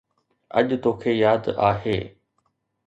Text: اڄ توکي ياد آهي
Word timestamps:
اڄ 0.57 0.67
توکي 0.83 1.11
ياد 1.23 1.43
آهي 1.69 1.97